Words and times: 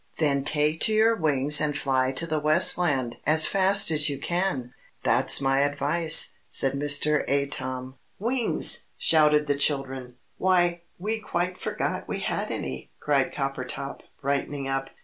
"Then 0.17 0.43
take 0.43 0.79
to 0.81 0.93
your 0.95 1.15
wings 1.15 1.61
and 1.61 1.77
fly 1.77 2.11
to 2.13 2.25
the 2.25 2.39
West 2.39 2.75
Land 2.75 3.17
as 3.23 3.45
fast 3.45 3.91
as 3.91 4.09
you 4.09 4.17
can 4.17 4.73
that's 5.03 5.39
my 5.39 5.59
advice," 5.59 6.33
said 6.49 6.73
Mr. 6.73 7.23
Atom. 7.29 7.99
"Wings!" 8.17 8.85
shouted 8.97 9.45
the 9.45 9.53
children. 9.53 10.15
"Why, 10.39 10.81
we 10.97 11.19
quite 11.19 11.55
forgot 11.59 12.07
we 12.07 12.21
had 12.21 12.49
any!" 12.49 12.89
cried 12.99 13.31
Coppertop, 13.31 14.01
brightening 14.19 14.67
up. 14.67 14.89